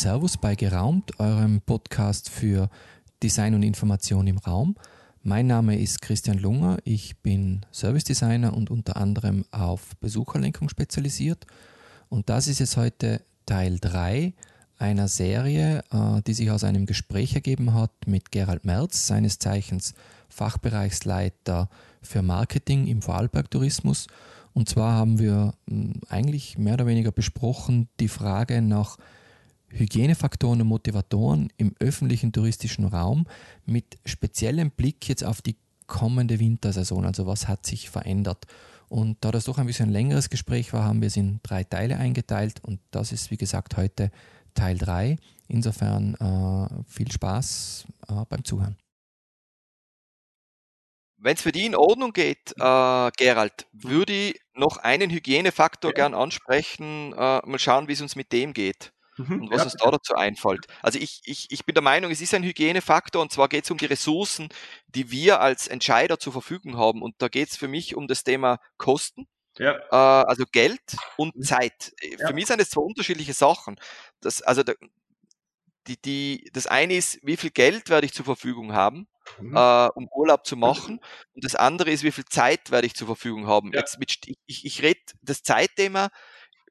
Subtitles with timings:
[0.00, 2.70] Servus bei Geraumt, eurem Podcast für
[3.22, 4.74] Design und Information im Raum.
[5.22, 11.46] Mein Name ist Christian Lunger, ich bin Service Designer und unter anderem auf Besucherlenkung spezialisiert.
[12.08, 14.32] Und das ist jetzt heute Teil 3
[14.78, 19.92] einer Serie, äh, die sich aus einem Gespräch ergeben hat mit Gerald Merz, seines Zeichens
[20.30, 21.68] Fachbereichsleiter
[22.00, 24.06] für Marketing im Vorarlberg Tourismus.
[24.54, 28.96] Und zwar haben wir hm, eigentlich mehr oder weniger besprochen die Frage nach
[29.72, 33.26] Hygienefaktoren und Motivatoren im öffentlichen touristischen Raum
[33.66, 35.56] mit speziellem Blick jetzt auf die
[35.86, 37.04] kommende Wintersaison.
[37.04, 38.46] Also was hat sich verändert?
[38.88, 41.62] Und da das doch ein bisschen ein längeres Gespräch war, haben wir es in drei
[41.62, 44.10] Teile eingeteilt und das ist wie gesagt heute
[44.54, 45.16] Teil 3.
[45.46, 48.76] Insofern äh, viel Spaß äh, beim Zuhören.
[51.18, 55.94] Wenn es für die in Ordnung geht, äh, Gerald, würde ich noch einen Hygienefaktor ja.
[55.94, 58.92] gern ansprechen, äh, mal schauen, wie es uns mit dem geht
[59.28, 59.64] mhm, und was ja.
[59.64, 60.66] uns da dazu einfällt.
[60.82, 63.70] Also ich, ich, ich bin der Meinung, es ist ein Hygienefaktor und zwar geht es
[63.70, 64.48] um die Ressourcen,
[64.88, 67.02] die wir als Entscheider zur Verfügung haben.
[67.02, 69.26] Und da geht es für mich um das Thema Kosten.
[69.58, 69.76] Ja.
[69.90, 70.80] Äh, also Geld
[71.16, 71.42] und mhm.
[71.42, 71.92] Zeit.
[72.02, 72.28] Ja.
[72.28, 73.76] Für mich sind es zwei unterschiedliche Sachen.
[74.20, 74.76] Das, also der,
[75.86, 79.08] die, die, das eine ist, wie viel Geld werde ich zur Verfügung haben,
[79.40, 79.56] mhm.
[79.56, 81.00] äh, um Urlaub zu machen.
[81.34, 83.72] Und das andere ist, wie viel Zeit werde ich zur Verfügung haben.
[83.72, 86.10] Jetzt mit, ich, ich rede das Zeitthema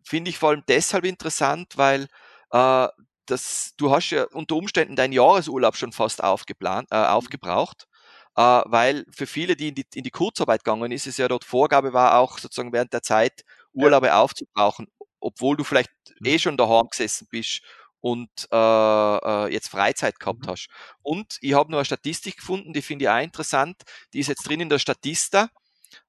[0.04, 2.08] finde ich vor allem deshalb interessant, weil
[2.52, 2.88] äh,
[3.26, 7.06] das, du hast ja unter Umständen deinen Jahresurlaub schon fast aufgeplant, äh, mhm.
[7.06, 7.88] aufgebraucht,
[8.36, 11.46] äh, weil für viele, die in, die in die Kurzarbeit gegangen ist, es ja dort
[11.46, 14.22] Vorgabe war, auch sozusagen während der Zeit Urlaube ja.
[14.22, 14.88] aufzubrauchen,
[15.20, 15.92] obwohl du vielleicht
[16.24, 17.62] eh schon daheim gesessen bist
[18.02, 20.52] und äh, äh, jetzt Freizeit gehabt mhm.
[20.52, 20.70] hast.
[21.02, 23.84] Und ich habe noch eine Statistik gefunden, die finde ich auch interessant,
[24.14, 25.50] die ist jetzt drin in der Statista,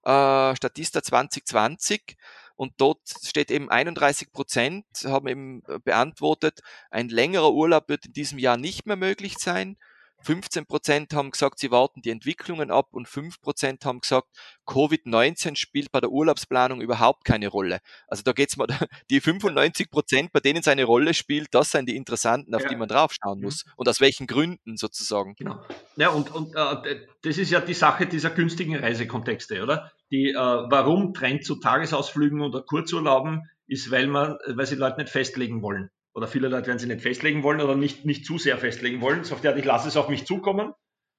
[0.04, 2.16] äh, Statista 2020
[2.60, 6.60] und dort steht eben 31 Prozent haben eben äh, beantwortet,
[6.90, 9.78] ein längerer Urlaub wird in diesem Jahr nicht mehr möglich sein.
[10.22, 14.28] 15 Prozent haben gesagt, sie warten die Entwicklungen ab und 5 Prozent haben gesagt,
[14.66, 17.80] Covid-19 spielt bei der Urlaubsplanung überhaupt keine Rolle.
[18.06, 18.66] Also da geht's mal,
[19.10, 22.68] die 95 Prozent, bei denen seine Rolle spielt, das sind die interessanten, auf ja.
[22.68, 23.44] die man draufschauen mhm.
[23.44, 23.64] muss.
[23.76, 25.34] Und aus welchen Gründen sozusagen.
[25.36, 25.62] Genau.
[25.96, 29.90] Ja, und, und äh, das ist ja die Sache dieser günstigen Reisekontexte, oder?
[30.10, 35.10] Die, äh, warum Trend zu Tagesausflügen oder Kurzurlauben ist, weil man, weil sie Leute nicht
[35.10, 38.58] festlegen wollen oder viele Leute werden sich nicht festlegen wollen oder nicht, nicht zu sehr
[38.58, 39.24] festlegen wollen.
[39.24, 40.72] So auf ich lasse es auf mich zukommen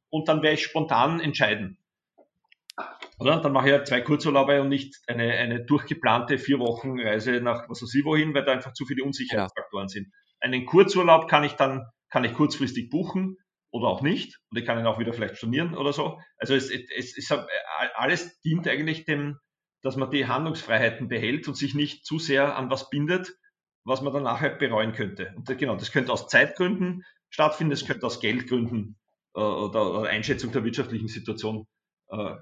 [0.10, 1.78] und dann werde ich spontan entscheiden.
[3.20, 3.40] Oder?
[3.42, 7.70] Dann mache ich halt zwei Kurzurlaube und nicht eine, eine durchgeplante vier Wochen Reise nach
[7.70, 9.90] was weiß ich wohin, weil da einfach zu viele Unsicherheitsfaktoren ja.
[9.90, 10.14] sind.
[10.40, 13.38] Einen Kurzurlaub kann ich dann, kann ich kurzfristig buchen
[13.70, 14.40] oder auch nicht.
[14.50, 16.20] Und ich kann ihn auch wieder vielleicht stornieren oder so.
[16.38, 17.32] Also es, es, es,
[17.96, 19.38] alles dient eigentlich dem,
[19.82, 23.34] dass man die Handlungsfreiheiten behält und sich nicht zu sehr an was bindet,
[23.84, 25.34] was man dann nachher bereuen könnte.
[25.36, 29.00] Und genau, das könnte aus Zeitgründen stattfinden, das könnte aus Geldgründen
[29.36, 31.68] äh, oder, oder, Einschätzung der wirtschaftlichen Situation
[32.10, 32.36] äh,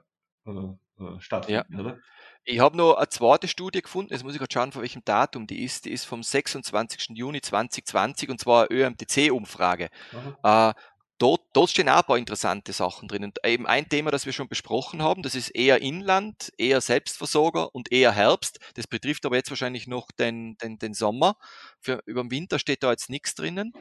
[0.45, 1.79] äh, äh stattfinden, ja.
[1.79, 1.99] oder?
[2.45, 5.45] Ich habe noch eine zweite Studie gefunden, jetzt muss ich gerade schauen, von welchem Datum
[5.45, 5.85] die ist.
[5.85, 7.09] Die ist vom 26.
[7.09, 9.89] Juni 2020 und zwar eine ÖMTC-Umfrage.
[10.43, 10.73] Äh,
[11.19, 13.23] dort, dort stehen auch ein paar interessante Sachen drin.
[13.25, 17.73] Und eben ein Thema, das wir schon besprochen haben, das ist eher Inland, eher Selbstversorger
[17.75, 18.59] und eher Herbst.
[18.75, 21.35] Das betrifft aber jetzt wahrscheinlich noch den, den, den Sommer.
[21.79, 23.73] Für, über den Winter steht da jetzt nichts drinnen.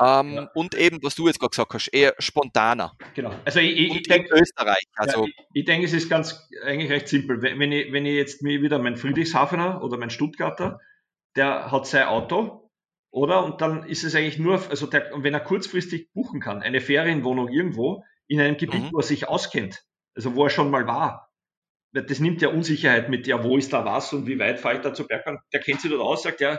[0.00, 0.50] Ähm, ja.
[0.54, 2.96] Und eben, was du jetzt gerade gesagt hast, eher spontaner.
[3.14, 3.34] Genau.
[3.44, 4.84] Also ich, ich, ich denke Österreich.
[4.96, 7.42] Also ja, ich, ich denke, es ist ganz eigentlich recht simpel.
[7.42, 10.80] Wenn ich, wenn ich jetzt mir wieder mein Friedrichshafener oder mein Stuttgarter,
[11.36, 12.70] der hat sein Auto,
[13.12, 13.44] oder?
[13.44, 17.48] Und dann ist es eigentlich nur, also der, wenn er kurzfristig buchen kann, eine Ferienwohnung
[17.48, 18.92] irgendwo in einem Gebiet, mhm.
[18.92, 19.84] wo er sich auskennt,
[20.16, 21.30] also wo er schon mal war.
[21.92, 24.80] Das nimmt ja Unsicherheit mit, ja, wo ist da was und wie weit fahre ich
[24.80, 25.38] da zur Bergbahn?
[25.52, 26.58] Der kennt sich dort aus, sagt ja,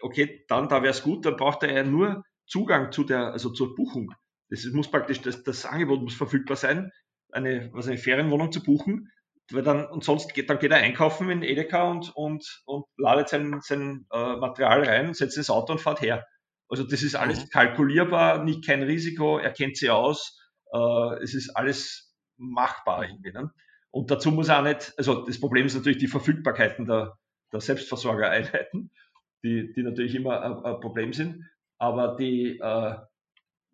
[0.00, 3.50] okay, dann da wäre es gut, dann braucht er ja nur Zugang zu der, also
[3.50, 4.14] zur Buchung.
[4.50, 6.92] Das muss praktisch, das, das Angebot muss verfügbar sein,
[7.32, 9.10] eine, was eine Ferienwohnung zu buchen
[9.52, 13.28] weil dann, und sonst geht, dann geht er einkaufen in Edeka und, und, und ladet
[13.28, 16.26] sein, sein äh, Material rein, setzt ins Auto und fährt her.
[16.68, 17.48] Also das ist alles mhm.
[17.48, 20.38] kalkulierbar, nicht kein Risiko, er kennt sie aus,
[20.72, 23.32] äh, es ist alles machbar irgendwie.
[23.32, 23.50] Ne?
[23.90, 27.18] Und dazu muss er auch nicht, also das Problem ist natürlich die Verfügbarkeiten der,
[27.52, 28.90] der Selbstversorgereinheiten,
[29.42, 31.44] die, die natürlich immer ein, ein Problem sind,
[31.78, 32.96] aber die, äh,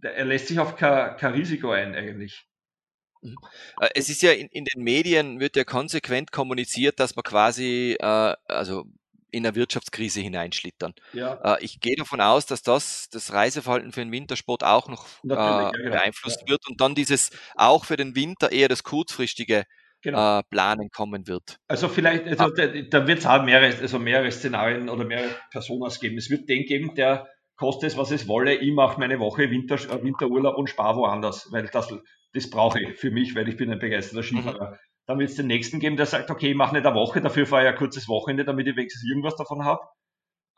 [0.03, 2.47] er lässt sich auf kein, kein Risiko ein eigentlich.
[3.81, 7.97] Äh, es ist ja in, in, den Medien wird ja konsequent kommuniziert, dass man quasi
[7.99, 8.85] äh, also
[9.31, 10.94] in eine Wirtschaftskrise hineinschlittern.
[11.12, 11.56] Ja.
[11.56, 15.29] Äh, ich gehe davon aus, dass das das Reiseverhalten für den Wintersport auch noch äh,
[15.29, 15.91] ja, genau.
[15.91, 16.53] beeinflusst ja.
[16.53, 19.65] wird und dann dieses auch für den Winter eher das kurzfristige
[20.05, 20.38] genau.
[20.38, 21.59] Äh, Planen kommen wird.
[21.67, 25.99] Also vielleicht, also da, da wird es auch mehrere, also mehrere Szenarien oder mehrere Personas
[25.99, 26.17] geben.
[26.17, 29.77] Es wird den geben, der koste es, was es wolle, ich mache meine Woche Winter,
[29.77, 31.93] äh, Winterurlaub und spare woanders, weil das,
[32.35, 34.39] das brauche ich für mich, weil ich bin ein begeisterter mhm.
[34.39, 34.71] Skifahrer.
[34.73, 34.77] Mhm.
[35.07, 37.47] Dann wird es den nächsten geben, der sagt, okay, ich mache nicht eine Woche, dafür
[37.47, 39.83] fahre ich ein kurzes Wochenende, damit ich wenigstens irgendwas davon habe.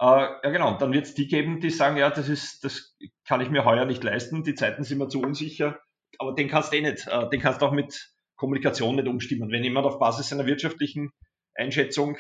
[0.00, 2.96] Äh, ja genau, und dann wird es die geben, die sagen, ja, das ist, das
[3.24, 5.80] kann ich mir heuer nicht leisten, die Zeiten sind mir zu unsicher,
[6.18, 9.50] aber den kannst du eh nicht, äh, den kannst du auch mit Kommunikation nicht umstimmen.
[9.50, 11.10] Wenn jemand auf Basis seiner wirtschaftlichen
[11.54, 12.16] Einschätzung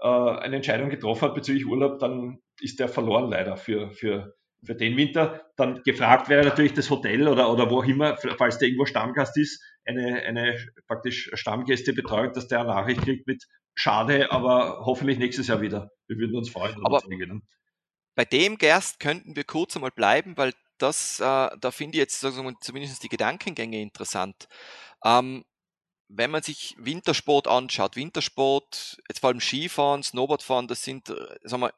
[0.00, 4.34] äh, eine Entscheidung getroffen hat bezüglich Urlaub, dann ist der verloren leider für, für,
[4.64, 5.50] für den Winter.
[5.56, 9.36] Dann gefragt wäre natürlich das Hotel oder, oder wo auch immer, falls der irgendwo Stammgast
[9.36, 15.46] ist, eine, eine praktisch Stammgästebetreuung, dass der eine Nachricht kriegt mit Schade, aber hoffentlich nächstes
[15.46, 15.90] Jahr wieder.
[16.06, 16.74] Wir würden uns freuen.
[16.84, 17.00] Aber
[18.14, 22.24] bei dem Gerst könnten wir kurz einmal bleiben, weil das, äh, da finde ich jetzt
[22.24, 24.48] also, zumindest die Gedankengänge interessant.
[25.04, 25.44] Ähm,
[26.08, 31.14] wenn man sich Wintersport anschaut, Wintersport, jetzt vor allem Skifahren, Snowboardfahren, das sind, äh,
[31.44, 31.72] sagen wir,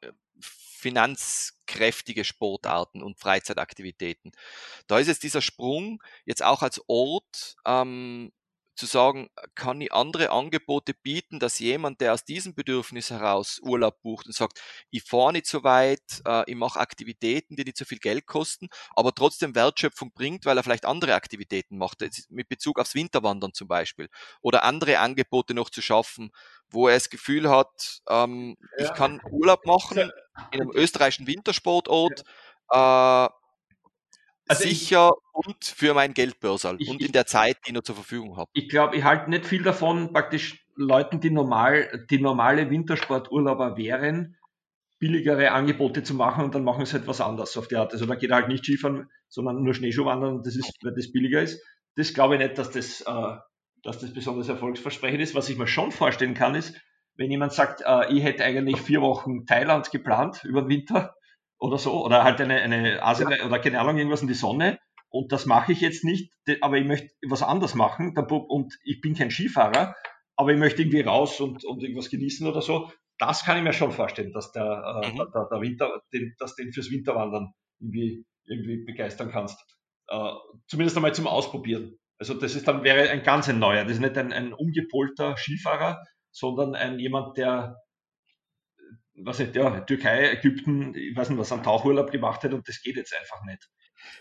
[0.83, 4.31] finanzkräftige Sportarten und Freizeitaktivitäten.
[4.87, 8.31] Da ist jetzt dieser Sprung jetzt auch als Ort ähm,
[8.75, 14.01] zu sagen, kann ich andere Angebote bieten, dass jemand, der aus diesem Bedürfnis heraus Urlaub
[14.01, 14.59] bucht und sagt,
[14.89, 18.69] ich fahre nicht so weit, äh, ich mache Aktivitäten, die nicht so viel Geld kosten,
[18.95, 23.67] aber trotzdem Wertschöpfung bringt, weil er vielleicht andere Aktivitäten macht, mit Bezug aufs Winterwandern zum
[23.67, 24.09] Beispiel,
[24.41, 26.31] oder andere Angebote noch zu schaffen,
[26.73, 28.85] wo er das Gefühl hat, ähm, ja.
[28.85, 30.11] ich kann Urlaub machen
[30.51, 32.23] in einem österreichischen Wintersportort,
[32.69, 33.29] äh,
[34.47, 37.95] also sicher ich, und für mein Geldbörsal und in der Zeit, die ich noch zur
[37.95, 38.49] Verfügung habe.
[38.53, 44.37] Ich glaube, ich halte nicht viel davon, praktisch Leuten, die normal, die normale Wintersporturlauber wären,
[44.99, 47.93] billigere Angebote zu machen und dann machen sie etwas halt anderes auf die Art.
[47.93, 51.61] Also da geht halt nicht Skifahren, sondern nur Schneeschuhwandern, das ist, weil das billiger ist.
[51.95, 53.37] Das glaube ich nicht, dass das, äh,
[53.83, 55.35] dass das besonders erfolgsversprechend ist.
[55.35, 56.75] Was ich mir schon vorstellen kann, ist,
[57.15, 61.15] wenn jemand sagt, äh, ich hätte eigentlich vier Wochen Thailand geplant über den Winter,
[61.63, 64.79] oder so, oder halt eine, eine Asien oder keine Ahnung, irgendwas in die Sonne.
[65.07, 68.17] Und das mache ich jetzt nicht, aber ich möchte was anderes machen.
[68.17, 69.95] Und ich bin kein Skifahrer,
[70.35, 72.91] aber ich möchte irgendwie raus und, und irgendwas genießen oder so.
[73.17, 75.17] Das kann ich mir schon vorstellen, dass der, äh, mhm.
[75.33, 79.57] der, der Winter, den, dass den fürs Winterwandern irgendwie, irgendwie begeistern kannst.
[80.09, 80.31] Äh,
[80.67, 81.97] zumindest einmal zum Ausprobieren.
[82.17, 83.83] Also das ist dann wäre ein ganz ein neuer.
[83.83, 87.77] Das ist nicht ein, ein umgepolter Skifahrer, sondern ein jemand, der
[89.15, 92.81] was nicht, ja, Türkei, Ägypten, ich weiß nicht, was an Tauchurlaub gemacht hat und das
[92.81, 93.69] geht jetzt einfach nicht.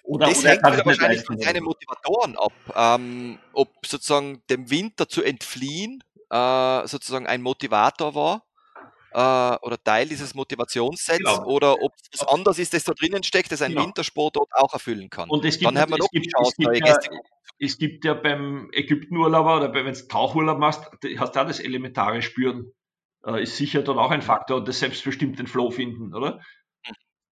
[0.03, 5.09] Oder, das oder hängt wieder wahrscheinlich von seinen Motivatoren ab, ähm, ob sozusagen dem Winter
[5.09, 8.47] zu entfliehen äh, sozusagen ein Motivator war
[9.12, 11.44] äh, oder Teil dieses Motivationssets genau.
[11.44, 13.87] oder ob es anders ist, das da drinnen steckt, das ein genau.
[13.87, 15.29] Wintersportort auch erfüllen kann.
[15.29, 16.99] Und es gibt, Dann haben wir noch gibt, Chance, es, gibt ja,
[17.59, 22.23] es gibt ja beim Ägyptenurlauber oder wenn du Tauchurlaub machst, hast du auch das elementare
[22.23, 22.73] Spüren
[23.25, 26.41] äh, ist sicher dann auch ein Faktor und das selbstbestimmt den Flow finden, oder?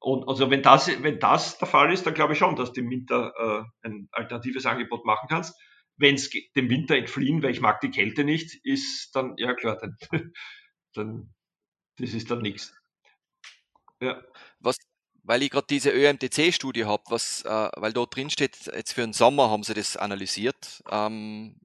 [0.03, 2.81] Und also wenn das, wenn das der Fall ist, dann glaube ich schon, dass du
[2.81, 5.61] im Winter äh, ein alternatives Angebot machen kannst.
[5.99, 9.76] Wenn es dem Winter entfliehen, weil ich mag die Kälte nicht, ist dann, ja klar,
[9.79, 9.97] dann,
[10.94, 11.35] dann
[12.00, 12.75] das ist dann nichts.
[14.00, 14.23] Ja.
[14.58, 14.76] Was,
[15.23, 19.12] weil ich gerade diese ÖMTC-Studie habe, was, äh, weil dort drin steht, jetzt für den
[19.12, 21.61] Sommer haben sie das analysiert, ähm,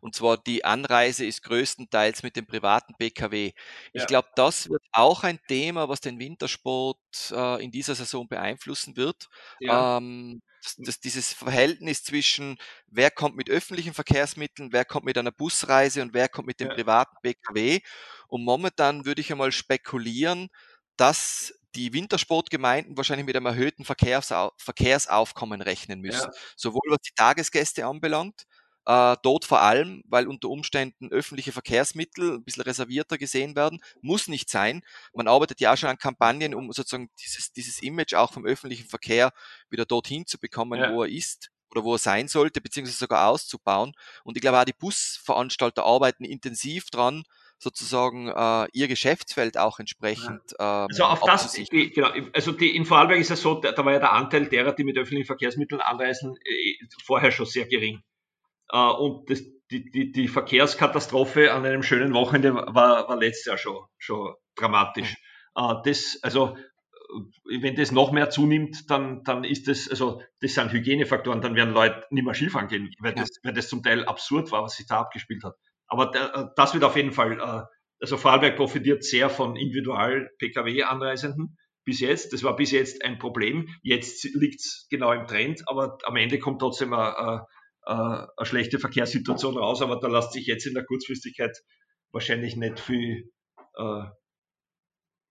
[0.00, 3.52] und zwar die Anreise ist größtenteils mit dem privaten PKW.
[3.92, 4.06] Ich ja.
[4.06, 6.98] glaube, das wird auch ein Thema, was den Wintersport
[7.30, 9.28] äh, in dieser Saison beeinflussen wird.
[9.60, 9.98] Ja.
[9.98, 15.32] Ähm, das, das, dieses Verhältnis zwischen wer kommt mit öffentlichen Verkehrsmitteln, wer kommt mit einer
[15.32, 16.74] Busreise und wer kommt mit dem ja.
[16.74, 17.80] privaten PKW.
[18.28, 20.48] Und momentan würde ich einmal spekulieren,
[20.96, 26.30] dass die Wintersportgemeinden wahrscheinlich mit einem erhöhten Verkehrsau Verkehrsaufkommen rechnen müssen.
[26.32, 26.38] Ja.
[26.56, 28.46] Sowohl was die Tagesgäste anbelangt,
[28.86, 33.80] äh, dort vor allem, weil unter Umständen öffentliche Verkehrsmittel ein bisschen reservierter gesehen werden.
[34.00, 34.82] Muss nicht sein.
[35.12, 38.88] Man arbeitet ja auch schon an Kampagnen, um sozusagen dieses, dieses Image auch vom öffentlichen
[38.88, 39.32] Verkehr
[39.70, 40.92] wieder dorthin zu bekommen, ja.
[40.92, 43.92] wo er ist oder wo er sein sollte, beziehungsweise sogar auszubauen.
[44.22, 47.24] Und ich glaube auch die Busveranstalter arbeiten intensiv dran,
[47.58, 50.42] sozusagen äh, ihr Geschäftsfeld auch entsprechend.
[50.60, 50.84] Ja.
[50.84, 53.84] Ähm, also auf das, die, genau, also die, in Vorarlberg ist es so, da, da,
[53.84, 58.02] war ja der Anteil derer, die mit öffentlichen Verkehrsmitteln anreisen, äh, vorher schon sehr gering.
[58.70, 63.58] Äh, und das, die, die, die Verkehrskatastrophe an einem schönen Wochenende war, war letztes Jahr
[63.58, 65.16] schon, schon dramatisch.
[65.56, 65.80] Mhm.
[65.84, 70.72] das, also, äh, wenn das noch mehr zunimmt, dann, dann ist das, also, das sind
[70.72, 73.22] Hygienefaktoren, dann werden Leute nicht mehr Skifahren gehen, weil, ja.
[73.22, 75.56] das, weil das zum Teil absurd war, was sich da abgespielt hat.
[75.88, 77.68] Aber der, das wird auf jeden Fall,
[78.00, 82.32] also Vorarlberg profitiert sehr von Individual-Pkw-Anreisenden bis jetzt.
[82.32, 83.68] Das war bis jetzt ein Problem.
[83.82, 87.40] Jetzt liegt es genau im Trend, aber am Ende kommt trotzdem ein,
[87.86, 91.56] äh, eine schlechte Verkehrssituation raus, aber da lässt sich jetzt in der Kurzfristigkeit
[92.12, 93.32] wahrscheinlich nicht viel,
[93.76, 94.04] äh,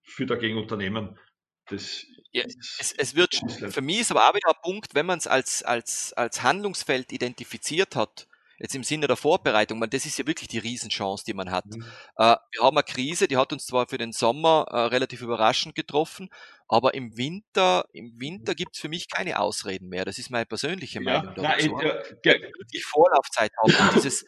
[0.03, 1.19] viel dagegen unternehmen.
[1.67, 5.17] Das ja, es, es, wird, für mich ist aber auch wieder ein Punkt, wenn man
[5.17, 10.17] es als, als, als Handlungsfeld identifiziert hat, jetzt im Sinne der Vorbereitung, man, das ist
[10.17, 11.65] ja wirklich die Riesenchance, die man hat.
[11.65, 11.83] Mhm.
[12.17, 15.75] Äh, wir haben eine Krise, die hat uns zwar für den Sommer äh, relativ überraschend
[15.75, 16.29] getroffen,
[16.67, 18.55] aber im Winter, im Winter mhm.
[18.55, 20.05] gibt es für mich keine Ausreden mehr.
[20.05, 21.33] Das ist meine persönliche Meinung.
[21.37, 21.75] Ja, dazu.
[21.75, 22.33] Nein, äh, ja,
[22.73, 24.25] die Vorlaufzeit haben, dieses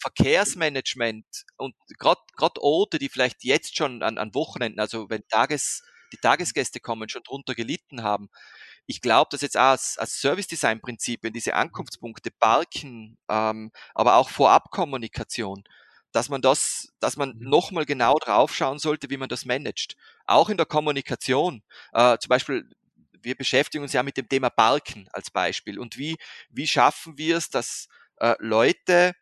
[0.00, 6.18] Verkehrsmanagement und gerade Orte, die vielleicht jetzt schon an, an Wochenenden, also wenn Tages, die
[6.18, 8.28] Tagesgäste kommen, schon drunter gelitten haben,
[8.86, 14.28] ich glaube, dass jetzt auch als, als Service-Design-Prinzip, wenn diese Ankunftspunkte Parken, ähm, aber auch
[14.28, 15.64] Vorabkommunikation,
[16.14, 17.48] dass man das, dass man mhm.
[17.48, 19.96] nochmal genau draufschauen sollte, wie man das managt.
[20.26, 21.62] Auch in der Kommunikation.
[21.92, 22.70] Äh, zum Beispiel,
[23.20, 25.76] wir beschäftigen uns ja mit dem Thema Parken als Beispiel.
[25.76, 26.16] Und wie,
[26.50, 27.88] wie schaffen wir es, dass
[28.20, 29.14] äh, Leute,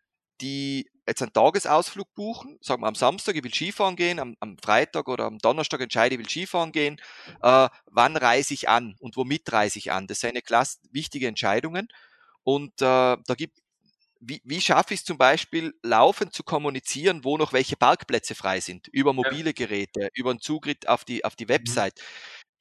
[0.42, 4.58] die jetzt einen Tagesausflug buchen, sagen wir am Samstag, ich will Skifahren gehen, am, am
[4.58, 7.00] Freitag oder am Donnerstag entscheide, ich will Skifahren gehen,
[7.42, 10.06] äh, wann reise ich an und womit reise ich an?
[10.08, 11.88] Das sind eine klasse, wichtige Entscheidungen.
[12.44, 13.62] Und äh, da gibt
[14.24, 18.60] wie, wie schaffe ich es zum Beispiel, laufend zu kommunizieren, wo noch welche Parkplätze frei
[18.60, 21.50] sind, über mobile Geräte, über einen Zugriff auf die, auf die mhm.
[21.50, 22.00] Website.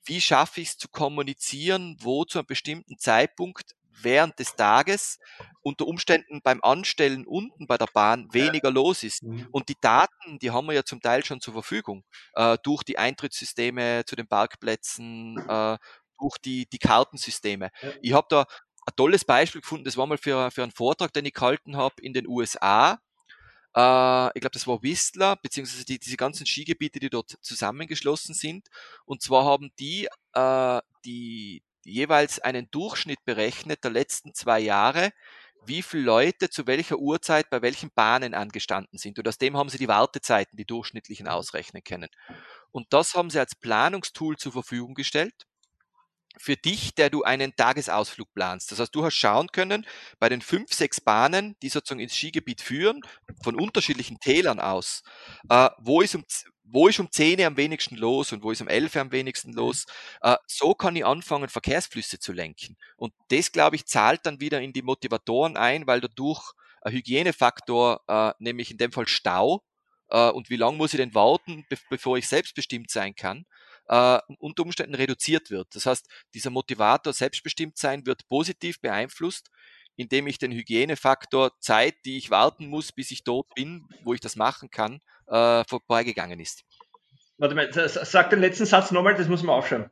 [0.04, 5.20] Wie schaffe ich es zu kommunizieren, wo zu einem bestimmten Zeitpunkt während des Tages
[5.62, 8.74] unter Umständen beim Anstellen unten bei der Bahn weniger ja.
[8.74, 9.22] los ist.
[9.22, 9.48] Mhm.
[9.52, 12.04] Und die Daten, die haben wir ja zum Teil schon zur Verfügung,
[12.34, 15.78] äh, durch die Eintrittssysteme zu den Parkplätzen, äh,
[16.20, 17.72] durch die, die Kartensysteme.
[17.82, 17.90] Ja.
[18.02, 18.46] Ich habe da
[18.86, 22.02] ein tolles Beispiel gefunden, das war mal für, für einen Vortrag, den ich gehalten habe
[22.02, 23.00] in den USA.
[23.76, 28.68] Äh, ich glaube, das war Whistler, beziehungsweise die, diese ganzen Skigebiete, die dort zusammengeschlossen sind.
[29.06, 35.12] Und zwar haben die, äh, die, jeweils einen Durchschnitt berechnet der letzten zwei Jahre,
[35.66, 39.20] wie viele Leute zu welcher Uhrzeit bei welchen Bahnen angestanden sind.
[39.20, 42.10] Und aus dem haben sie die Wartezeiten, die durchschnittlichen ausrechnen können.
[42.72, 45.46] Und das haben sie als Planungstool zur Verfügung gestellt
[46.38, 48.72] für dich, der du einen Tagesausflug planst.
[48.72, 49.86] Das heißt, du hast schauen können,
[50.20, 53.02] bei den fünf, sechs Bahnen, die sozusagen ins Skigebiet führen,
[53.44, 55.04] von unterschiedlichen Tälern aus,
[55.50, 56.24] äh, wo ist um
[56.74, 59.86] wo ist um 10 am wenigsten los und wo ist um 11 am wenigsten los.
[60.22, 62.78] Äh, so kann ich anfangen, Verkehrsflüsse zu lenken.
[62.96, 68.02] Und das, glaube ich, zahlt dann wieder in die Motivatoren ein, weil dadurch ein Hygienefaktor,
[68.08, 69.64] äh, nämlich in dem Fall Stau,
[70.10, 73.46] äh, und wie lange muss ich denn warten, be bevor ich selbstbestimmt sein kann,
[73.92, 75.68] äh, unter Umständen reduziert wird.
[75.76, 79.52] Das heißt, dieser Motivator selbstbestimmt sein wird positiv beeinflusst,
[79.98, 84.22] indem ich den Hygienefaktor Zeit, die ich warten muss, bis ich dort bin, wo ich
[84.22, 86.64] das machen kann, äh, vorbeigegangen ist.
[87.38, 89.90] Warte mal, sag den letzten Satz nochmal, das muss man aufschreiben.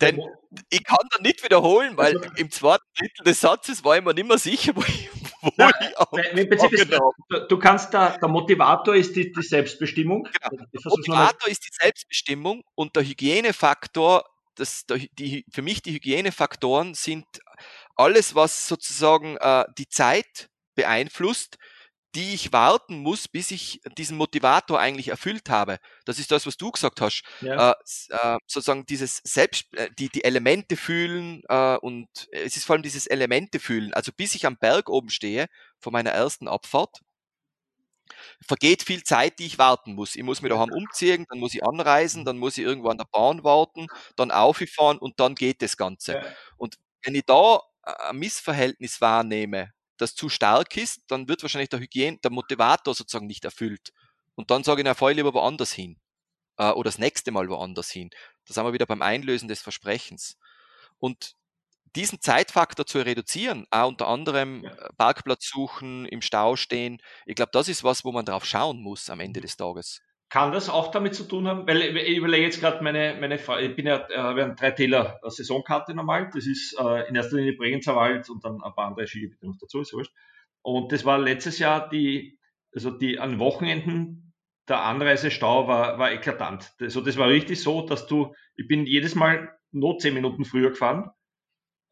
[0.00, 0.20] Denn
[0.68, 4.14] ich kann da nicht wiederholen, weil also, im zweiten Drittel des Satzes war ich mir
[4.14, 5.08] nicht mehr sicher, wo ich,
[5.42, 10.24] wo na, ich auch ist, du, du, kannst da, der Motivator ist die, die Selbstbestimmung.
[10.24, 10.64] Genau.
[10.72, 14.24] Der Motivator ist die Selbstbestimmung und der Hygienefaktor,
[14.54, 17.26] das, der, die, für mich die Hygienefaktoren sind
[17.96, 21.58] alles, was sozusagen äh, die Zeit beeinflusst,
[22.16, 25.78] die ich warten muss, bis ich diesen Motivator eigentlich erfüllt habe.
[26.06, 27.22] Das ist das, was du gesagt hast.
[27.42, 27.72] Ja.
[27.72, 27.74] Äh,
[28.08, 32.82] äh, sozusagen dieses Selbst, äh, die, die Elemente fühlen äh, und es ist vor allem
[32.82, 33.92] dieses Elemente fühlen.
[33.92, 35.46] Also bis ich am Berg oben stehe,
[35.78, 37.00] von meiner ersten Abfahrt,
[38.40, 40.16] vergeht viel Zeit, die ich warten muss.
[40.16, 43.08] Ich muss mir daheim umziehen, dann muss ich anreisen, dann muss ich irgendwo an der
[43.12, 46.14] Bahn warten, dann auffahren und dann geht das Ganze.
[46.14, 46.22] Ja.
[46.56, 51.80] Und wenn ich da ein Missverhältnis wahrnehme das zu stark ist, dann wird wahrscheinlich der
[51.80, 53.92] Hygiene, der Motivator sozusagen nicht erfüllt.
[54.34, 55.98] Und dann sage ich, na, fahr ich lieber woanders hin.
[56.58, 58.10] Äh, oder das nächste Mal woanders hin.
[58.46, 60.36] Da sind wir wieder beim Einlösen des Versprechens.
[60.98, 61.34] Und
[61.96, 64.70] diesen Zeitfaktor zu reduzieren, auch unter anderem ja.
[64.70, 68.80] Äh, Parkplatz suchen, im Stau stehen, ich glaube, das ist was, wo man drauf schauen
[68.82, 69.42] muss am Ende mhm.
[69.42, 70.02] des Tages.
[70.28, 73.76] Kann das auch damit zu tun haben, weil ich überlege jetzt gerade meine, meine ich
[73.76, 77.54] bin ja, äh, wir haben drei Täler Saisonkarte normal, das ist äh, in erster Linie
[77.56, 80.12] Bregenzer Wald und dann ein paar andere Skigebiete noch dazu, ist wurscht.
[80.62, 82.40] Und das war letztes Jahr die,
[82.74, 84.34] also die an Wochenenden,
[84.68, 86.72] der Anreisestau war, war eklatant.
[86.80, 90.70] Also das war richtig so, dass du, ich bin jedes Mal nur zehn Minuten früher
[90.70, 91.10] gefahren,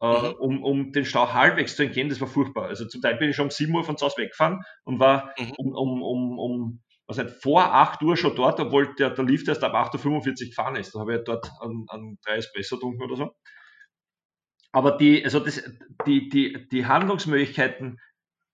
[0.01, 0.33] äh, mhm.
[0.39, 2.65] um, um den Stau halbwegs zu entgehen, das war furchtbar.
[2.65, 5.33] Also zum Teil bin ich schon um 7 Uhr von zu Hause weggefahren und war
[5.39, 5.51] mhm.
[5.57, 9.47] um, um, um, um was nicht, vor 8 Uhr schon dort, obwohl der, der Lift
[9.47, 10.95] erst ab 8.45 Uhr gefahren ist.
[10.95, 13.35] Da habe ich dort an, an drei Espresso getrunken oder so.
[14.71, 15.63] Aber die, also das,
[16.05, 17.99] die, die, die Handlungsmöglichkeiten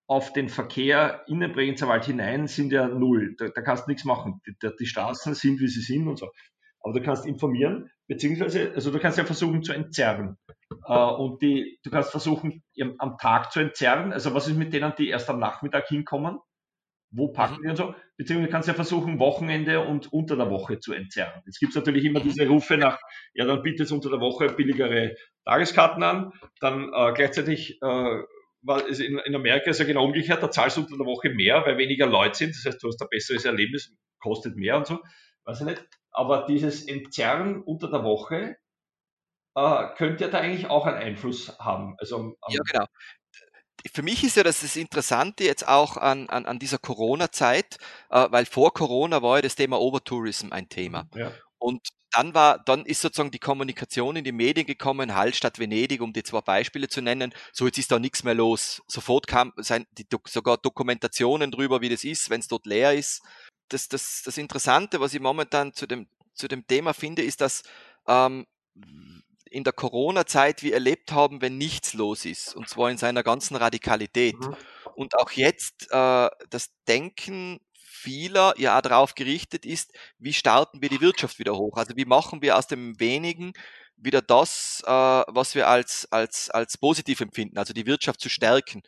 [0.07, 3.35] auf den Verkehr in den Bregenzer Wald hinein sind ja null.
[3.37, 4.41] Da, da kannst du nichts machen.
[4.45, 6.29] Die, die, Straßen sind, wie sie sind und so.
[6.81, 10.37] Aber du kannst informieren, beziehungsweise, also du kannst ja versuchen zu entzerren.
[10.85, 12.63] Äh, und die, du kannst versuchen,
[12.97, 14.11] am Tag zu entzerren.
[14.11, 16.39] Also was ist mit denen, die erst am Nachmittag hinkommen?
[17.11, 17.63] Wo packen mhm.
[17.63, 21.41] wir und so, beziehungsweise kannst du ja versuchen, Wochenende und unter der Woche zu entzerren.
[21.45, 22.99] Jetzt gibt es natürlich immer diese Rufe nach,
[23.33, 25.15] ja, dann bietet unter der Woche billigere
[25.45, 28.21] Tageskarten an, dann äh, gleichzeitig äh,
[28.63, 31.29] war es in, in Amerika ist ja genau umgekehrt, da zahlst du unter der Woche
[31.29, 34.87] mehr, weil weniger Leute sind, das heißt, du hast ein besseres Erlebnis, kostet mehr und
[34.87, 34.99] so,
[35.45, 35.83] weiß ich nicht.
[36.11, 38.57] Aber dieses Entzerren unter der Woche
[39.55, 41.95] äh, könnte ja da eigentlich auch einen Einfluss haben.
[41.97, 42.85] Also, ja, genau
[43.91, 47.77] für mich ist ja das, das Interessante jetzt auch an, an, an dieser Corona-Zeit,
[48.09, 51.07] äh, weil vor Corona war ja das Thema Overtourism ein Thema.
[51.15, 51.31] Ja.
[51.57, 56.11] Und dann war, dann ist sozusagen die Kommunikation in die Medien gekommen, Hallstatt Venedig, um
[56.11, 57.33] die zwei Beispiele zu nennen.
[57.53, 58.81] So, jetzt ist da nichts mehr los.
[58.87, 63.21] Sofort kam sein, die, sogar Dokumentationen drüber, wie das ist, wenn es dort leer ist.
[63.69, 67.63] Das, das, das Interessante, was ich momentan zu dem, zu dem Thema finde, ist, dass
[68.07, 68.45] ähm,
[69.51, 73.55] in der Corona-Zeit wir erlebt haben, wenn nichts los ist, und zwar in seiner ganzen
[73.57, 74.39] Radikalität.
[74.39, 74.55] Mhm.
[74.95, 80.89] Und auch jetzt äh, das Denken vieler ja auch darauf gerichtet ist, wie starten wir
[80.89, 81.77] die Wirtschaft wieder hoch?
[81.77, 83.53] Also wie machen wir aus dem wenigen
[83.97, 88.81] wieder das, äh, was wir als, als, als positiv empfinden, also die Wirtschaft zu stärken.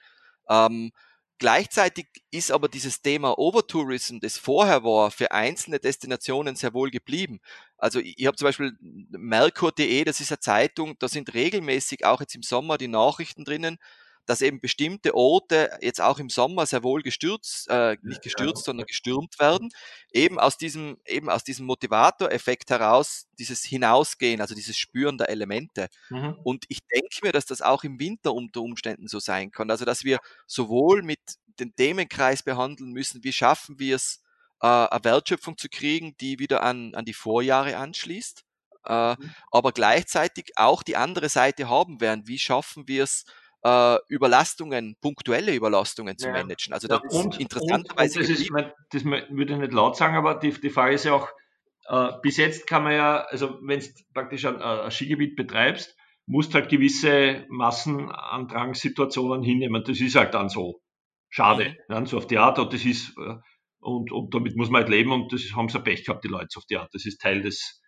[0.49, 0.91] Ähm,
[1.39, 7.39] Gleichzeitig ist aber dieses Thema Overtourism, das vorher war, für einzelne Destinationen sehr wohl geblieben.
[7.77, 12.35] Also ich, habe zum Beispiel Merkur.de, das ist eine Zeitung, da sind regelmäßig auch jetzt
[12.35, 13.77] im Sommer die Nachrichten drinnen,
[14.25, 18.85] dass eben bestimmte Orte jetzt auch im Sommer sehr wohl gestürzt, äh, nicht gestürzt, sondern
[18.85, 19.69] gestürmt werden,
[20.11, 25.87] eben aus diesem, eben aus diesem Motivator-Effekt heraus, dieses Hinausgehen, also dieses Spüren der Elemente.
[26.09, 26.37] Mhm.
[26.43, 29.69] Und ich denke mir, dass das auch im Winter unter Umständen so sein kann.
[29.69, 31.19] Also, dass wir sowohl mit
[31.59, 34.21] den Themenkreis behandeln müssen, wie schaffen wir es,
[34.61, 38.43] äh, eine Wertschöpfung zu kriegen, die wieder an, an die Vorjahre anschließt,
[38.85, 39.35] äh, mhm.
[39.51, 42.27] aber gleichzeitig auch die andere Seite haben werden.
[42.27, 43.25] Wie schaffen wir es,
[43.63, 46.33] äh, Überlastungen, punktuelle Überlastungen zu ja.
[46.33, 46.73] managen.
[46.73, 48.19] Also das ja, und, interessanterweise.
[48.19, 48.51] Und, und das, ist,
[48.91, 51.29] das würde ich nicht laut sagen, aber die, die Frage ist ja auch,
[51.87, 55.95] äh, bis jetzt kann man ja, also wenn du praktisch ein, ein Skigebiet betreibst,
[56.25, 59.83] musst halt gewisse Massenandrangssituationen hinnehmen.
[59.85, 60.81] Das ist halt dann so.
[61.29, 61.75] Schade.
[61.87, 61.93] Mhm.
[61.95, 63.35] Ja, so auf die Art, und das ist, äh,
[63.79, 66.57] und, und damit muss man halt leben und das haben sie Pech gehabt, die Leute
[66.57, 66.93] auf die Art.
[66.93, 67.81] Das ist Teil des,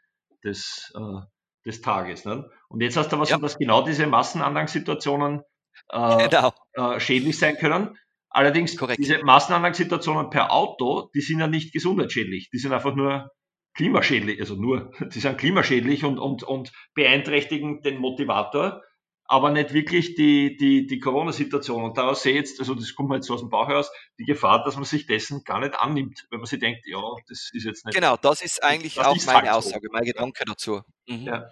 [0.43, 1.21] des, äh,
[1.65, 2.25] des Tages.
[2.25, 2.49] Ne?
[2.67, 3.37] Und jetzt hast du was, ja.
[3.37, 5.41] dass genau diese Massenandrangssituationen
[5.89, 6.53] äh, genau.
[6.73, 7.97] äh, schädlich sein können.
[8.29, 8.99] Allerdings, Korrekt.
[8.99, 13.31] diese Massenanlagensituationen per Auto, die sind ja nicht gesundheitsschädlich, die sind einfach nur
[13.75, 18.81] klimaschädlich, also nur, die sind klimaschädlich und, und, und beeinträchtigen den Motivator,
[19.27, 21.83] aber nicht wirklich die, die, die Corona-Situation.
[21.83, 23.91] Und daraus sehe ich jetzt, also das kommt mal jetzt so aus dem Bauch heraus,
[24.19, 27.49] die Gefahr, dass man sich dessen gar nicht annimmt, wenn man sich denkt, ja, das
[27.53, 27.95] ist jetzt nicht.
[27.95, 29.93] Genau, das ist eigentlich das auch ist meine halt Aussage, so.
[29.93, 30.81] mein Gedanke dazu.
[31.07, 31.23] Mhm.
[31.23, 31.49] Ja.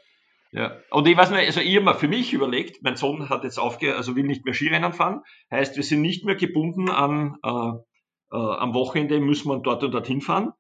[0.54, 3.44] Ja, und ich weiß nicht, also ich habe mir für mich überlegt, mein Sohn hat
[3.44, 7.38] jetzt aufgehört, also will nicht mehr Skirennen fahren, heißt, wir sind nicht mehr gebunden an,
[7.44, 10.54] äh, äh, am Wochenende müssen wir dort und dorthin fahren.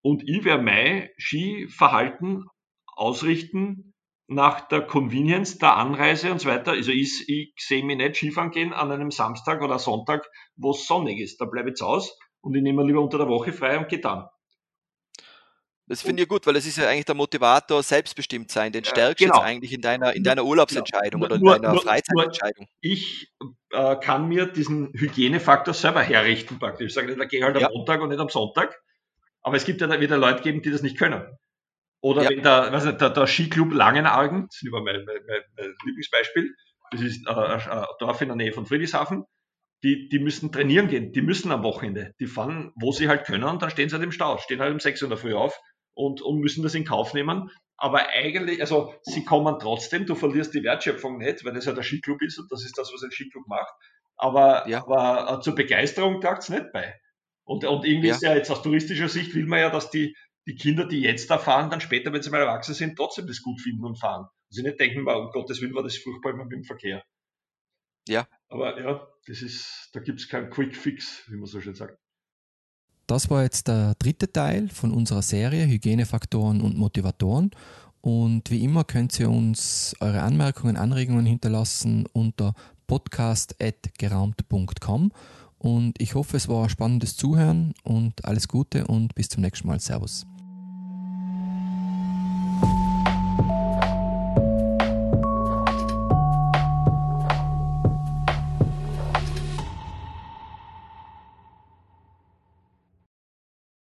[0.00, 2.46] Und ich werde mein Skiverhalten
[2.86, 3.92] ausrichten
[4.28, 6.72] nach der Convenience der Anreise und so weiter.
[6.72, 10.26] Also ich, ich sehe mich nicht Skifahren gehen an einem Samstag oder Sonntag,
[10.56, 11.38] wo es sonnig ist.
[11.42, 14.00] Da bleibe ich zu Hause und ich nehme lieber unter der Woche frei und gehe
[14.00, 14.26] dann.
[15.86, 18.72] Das finde ich gut, weil es ist ja eigentlich der Motivator selbstbestimmt sein.
[18.72, 19.36] Den stärkst genau.
[19.36, 21.26] jetzt eigentlich in deiner, in deiner Urlaubsentscheidung genau.
[21.26, 22.66] oder in nur, deiner nur, Freizeitentscheidung.
[22.66, 23.30] Nur ich
[23.70, 26.86] äh, kann mir diesen Hygienefaktor selber herrichten praktisch.
[26.88, 27.66] Ich sage, da gehe halt ja.
[27.66, 28.80] am Montag und nicht am Sonntag.
[29.42, 31.22] Aber es gibt ja wieder Leute geben, die das nicht können.
[32.00, 32.30] Oder ja.
[32.30, 35.74] wenn der, was nicht, der, der Skiclub Langenargen, das ist immer mein, mein, mein, mein
[35.84, 36.54] Lieblingsbeispiel,
[36.92, 39.24] das ist äh, ein Dorf in der Nähe von Friedrichshafen,
[39.82, 43.44] die, die müssen trainieren gehen, die müssen am Wochenende, die fahren, wo sie halt können
[43.44, 45.34] und dann stehen sie halt im Stau, stehen halt um 6 Uhr in der Früh
[45.34, 45.58] auf,
[45.94, 47.50] und, und müssen das in Kauf nehmen.
[47.76, 51.82] Aber eigentlich, also sie kommen trotzdem, du verlierst die Wertschöpfung nicht, weil das ja der
[51.82, 53.72] Skiclub ist und das ist das, was ein Skiclub macht.
[54.16, 54.82] Aber, ja.
[54.82, 56.94] aber äh, zur Begeisterung tagt es nicht bei.
[57.44, 58.14] Und, und irgendwie ja.
[58.14, 61.30] ist ja jetzt aus touristischer Sicht will man ja, dass die, die Kinder, die jetzt
[61.30, 64.22] da fahren, dann später, wenn sie mal erwachsen sind, trotzdem das gut finden und fahren.
[64.22, 67.02] Und sie nicht denken, um Gottes Willen war das furchtbar mit dem Verkehr.
[68.06, 68.26] Ja.
[68.48, 71.98] Aber ja, das ist, da gibt es keinen Quick Fix, wie man so schön sagt.
[73.06, 77.50] Das war jetzt der dritte Teil von unserer Serie Hygienefaktoren und Motivatoren.
[78.00, 82.54] Und wie immer könnt ihr uns eure Anmerkungen, Anregungen hinterlassen unter
[82.86, 85.12] podcast.geraumt.com.
[85.58, 89.80] Und ich hoffe, es war spannendes Zuhören und alles Gute und bis zum nächsten Mal.
[89.80, 90.26] Servus.